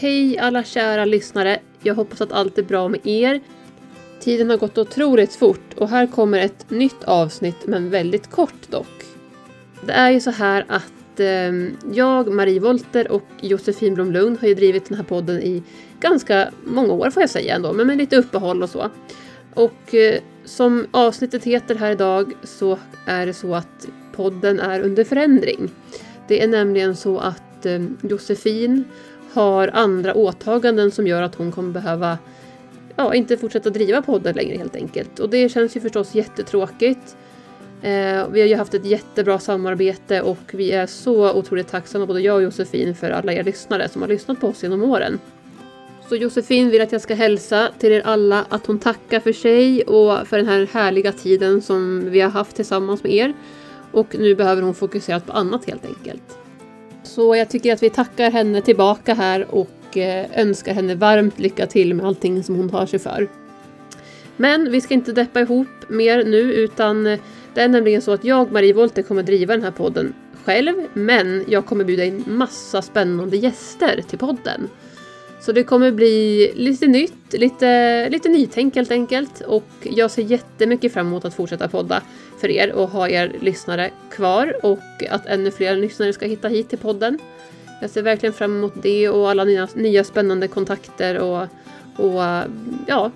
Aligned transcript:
Hej 0.00 0.38
alla 0.38 0.64
kära 0.64 1.04
lyssnare! 1.04 1.58
Jag 1.82 1.94
hoppas 1.94 2.20
att 2.20 2.32
allt 2.32 2.58
är 2.58 2.62
bra 2.62 2.88
med 2.88 3.06
er. 3.06 3.40
Tiden 4.20 4.50
har 4.50 4.56
gått 4.56 4.78
otroligt 4.78 5.34
fort 5.36 5.74
och 5.76 5.88
här 5.88 6.06
kommer 6.06 6.38
ett 6.38 6.70
nytt 6.70 7.04
avsnitt 7.04 7.66
men 7.66 7.90
väldigt 7.90 8.30
kort 8.30 8.70
dock. 8.70 9.04
Det 9.86 9.92
är 9.92 10.10
ju 10.10 10.20
så 10.20 10.30
här 10.30 10.64
att 10.68 11.20
eh, 11.20 11.52
jag, 11.92 12.32
Marie 12.32 12.60
Volter 12.60 13.12
och 13.12 13.28
Josefin 13.40 13.94
Blomlund 13.94 14.38
har 14.40 14.48
ju 14.48 14.54
drivit 14.54 14.88
den 14.88 14.96
här 14.96 15.04
podden 15.04 15.42
i 15.42 15.62
ganska 16.00 16.50
många 16.64 16.92
år 16.92 17.10
får 17.10 17.22
jag 17.22 17.30
säga 17.30 17.54
ändå, 17.54 17.72
men 17.72 17.86
med 17.86 17.98
lite 17.98 18.16
uppehåll 18.16 18.62
och 18.62 18.70
så. 18.70 18.90
Och 19.54 19.94
eh, 19.94 20.20
som 20.44 20.86
avsnittet 20.90 21.44
heter 21.44 21.74
här 21.74 21.92
idag 21.92 22.32
så 22.42 22.78
är 23.06 23.26
det 23.26 23.34
så 23.34 23.54
att 23.54 23.88
podden 24.12 24.60
är 24.60 24.80
under 24.80 25.04
förändring. 25.04 25.70
Det 26.28 26.42
är 26.42 26.48
nämligen 26.48 26.96
så 26.96 27.18
att 27.18 27.66
eh, 27.66 27.82
Josefin 28.02 28.84
har 29.32 29.70
andra 29.72 30.14
åtaganden 30.14 30.90
som 30.90 31.06
gör 31.06 31.22
att 31.22 31.34
hon 31.34 31.52
kommer 31.52 31.72
behöva 31.72 32.18
ja, 32.96 33.14
inte 33.14 33.36
fortsätta 33.36 33.70
driva 33.70 34.02
podden 34.02 34.36
längre 34.36 34.56
helt 34.56 34.76
enkelt. 34.76 35.18
Och 35.18 35.30
det 35.30 35.48
känns 35.48 35.76
ju 35.76 35.80
förstås 35.80 36.14
jättetråkigt. 36.14 37.16
Eh, 37.82 38.28
vi 38.28 38.40
har 38.40 38.48
ju 38.48 38.56
haft 38.56 38.74
ett 38.74 38.84
jättebra 38.84 39.38
samarbete 39.38 40.22
och 40.22 40.38
vi 40.52 40.72
är 40.72 40.86
så 40.86 41.32
otroligt 41.32 41.68
tacksamma, 41.68 42.06
både 42.06 42.20
jag 42.20 42.36
och 42.36 42.42
Josefin, 42.42 42.94
för 42.94 43.10
alla 43.10 43.32
er 43.32 43.44
lyssnare 43.44 43.88
som 43.88 44.02
har 44.02 44.08
lyssnat 44.08 44.40
på 44.40 44.48
oss 44.48 44.62
genom 44.62 44.82
åren. 44.82 45.18
Så 46.08 46.16
Josefin 46.16 46.70
vill 46.70 46.82
att 46.82 46.92
jag 46.92 47.00
ska 47.00 47.14
hälsa 47.14 47.68
till 47.78 47.92
er 47.92 48.02
alla 48.04 48.44
att 48.48 48.66
hon 48.66 48.78
tackar 48.78 49.20
för 49.20 49.32
sig 49.32 49.82
och 49.82 50.28
för 50.28 50.36
den 50.36 50.46
här 50.46 50.68
härliga 50.72 51.12
tiden 51.12 51.62
som 51.62 52.10
vi 52.10 52.20
har 52.20 52.30
haft 52.30 52.56
tillsammans 52.56 53.02
med 53.02 53.12
er. 53.12 53.34
Och 53.92 54.18
nu 54.18 54.34
behöver 54.34 54.62
hon 54.62 54.74
fokusera 54.74 55.20
på 55.20 55.32
annat 55.32 55.64
helt 55.64 55.86
enkelt. 55.86 56.38
Så 57.18 57.36
jag 57.36 57.48
tycker 57.50 57.72
att 57.72 57.82
vi 57.82 57.90
tackar 57.90 58.30
henne 58.30 58.62
tillbaka 58.62 59.14
här 59.14 59.54
och 59.54 59.96
eh, 59.96 60.26
önskar 60.34 60.74
henne 60.74 60.94
varmt 60.94 61.38
lycka 61.38 61.66
till 61.66 61.94
med 61.94 62.06
allting 62.06 62.42
som 62.42 62.54
hon 62.54 62.68
tar 62.68 62.86
sig 62.86 62.98
för. 62.98 63.28
Men 64.36 64.72
vi 64.72 64.80
ska 64.80 64.94
inte 64.94 65.12
deppa 65.12 65.40
ihop 65.40 65.68
mer 65.88 66.24
nu 66.24 66.38
utan 66.38 67.06
eh, 67.06 67.18
det 67.54 67.60
är 67.60 67.68
nämligen 67.68 68.02
så 68.02 68.12
att 68.12 68.24
jag, 68.24 68.52
Marie 68.52 68.72
Wollter, 68.72 69.02
kommer 69.02 69.22
driva 69.22 69.54
den 69.54 69.62
här 69.62 69.70
podden 69.70 70.14
själv. 70.44 70.74
Men 70.94 71.44
jag 71.48 71.66
kommer 71.66 71.84
bjuda 71.84 72.04
in 72.04 72.24
massa 72.26 72.82
spännande 72.82 73.36
gäster 73.36 74.02
till 74.08 74.18
podden. 74.18 74.68
Så 75.40 75.52
det 75.52 75.64
kommer 75.64 75.92
bli 75.92 76.52
lite 76.54 76.86
nytt, 76.86 77.32
lite, 77.32 78.08
lite 78.08 78.28
nytänk 78.28 78.76
helt 78.76 78.90
enkelt. 78.90 79.40
Och 79.40 79.68
jag 79.82 80.10
ser 80.10 80.22
jättemycket 80.22 80.92
fram 80.92 81.06
emot 81.06 81.24
att 81.24 81.34
fortsätta 81.34 81.68
podda 81.68 82.02
för 82.40 82.48
er 82.48 82.72
och 82.72 82.88
ha 82.88 83.08
er 83.08 83.36
lyssnare 83.40 83.90
kvar 84.10 84.56
och 84.62 84.78
att 85.10 85.26
ännu 85.26 85.50
fler 85.50 85.76
lyssnare 85.76 86.12
ska 86.12 86.26
hitta 86.26 86.48
hit 86.48 86.68
till 86.68 86.78
podden. 86.78 87.18
Jag 87.80 87.90
ser 87.90 88.02
verkligen 88.02 88.32
fram 88.32 88.56
emot 88.56 88.72
det 88.82 89.08
och 89.08 89.30
alla 89.30 89.44
nya, 89.44 89.68
nya 89.74 90.04
spännande 90.04 90.48
kontakter 90.48 91.18
och, 91.18 91.42
och 91.96 92.22
ja, 92.86 93.10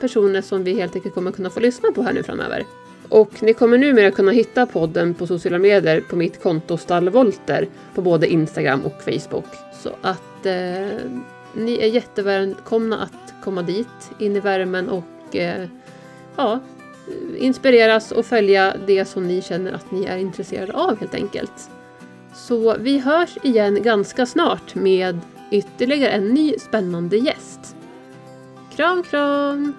personer 0.00 0.42
som 0.42 0.64
vi 0.64 0.74
helt 0.74 0.96
enkelt 0.96 1.14
kommer 1.14 1.32
kunna 1.32 1.50
få 1.50 1.60
lyssna 1.60 1.92
på 1.92 2.02
här 2.02 2.12
nu 2.12 2.22
framöver. 2.22 2.64
Och 3.08 3.42
ni 3.42 3.54
kommer 3.54 3.78
numera 3.78 4.10
kunna 4.10 4.32
hitta 4.32 4.66
podden 4.66 5.14
på 5.14 5.26
sociala 5.26 5.58
medier 5.58 6.00
på 6.00 6.16
mitt 6.16 6.42
konto 6.42 6.76
Stallvolter 6.76 7.68
på 7.94 8.02
både 8.02 8.32
Instagram 8.32 8.80
och 8.84 9.02
Facebook. 9.02 9.44
Så 9.82 9.90
att 10.02 10.46
eh, 10.46 10.88
ni 11.54 11.78
är 11.78 11.86
jättevälkomna 11.86 13.02
att 13.02 13.44
komma 13.44 13.62
dit 13.62 14.10
in 14.18 14.36
i 14.36 14.40
värmen 14.40 14.88
och 14.88 15.36
eh, 15.36 15.68
ja, 16.36 16.60
inspireras 17.36 18.12
och 18.12 18.26
följa 18.26 18.76
det 18.86 19.04
som 19.04 19.28
ni 19.28 19.42
känner 19.42 19.72
att 19.72 19.90
ni 19.90 20.04
är 20.04 20.16
intresserade 20.16 20.72
av 20.72 21.00
helt 21.00 21.14
enkelt. 21.14 21.70
Så 22.34 22.76
vi 22.78 22.98
hörs 22.98 23.38
igen 23.42 23.82
ganska 23.82 24.26
snart 24.26 24.74
med 24.74 25.20
ytterligare 25.50 26.10
en 26.10 26.28
ny 26.28 26.54
spännande 26.58 27.16
gäst. 27.16 27.76
Kram 28.76 29.02
kram! 29.02 29.74